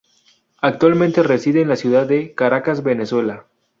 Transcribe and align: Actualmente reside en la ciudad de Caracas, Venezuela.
Actualmente 0.61 1.21
reside 1.21 1.61
en 1.61 1.69
la 1.69 1.75
ciudad 1.75 2.07
de 2.07 2.33
Caracas, 2.33 2.81
Venezuela. 2.81 3.45